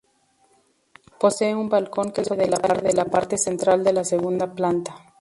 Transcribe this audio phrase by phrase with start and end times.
[1.19, 4.95] Posee un balcón que sobresale de la parte central de la segunda planta.